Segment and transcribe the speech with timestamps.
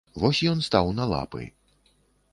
[0.21, 1.43] Вось ён стаў на лапы.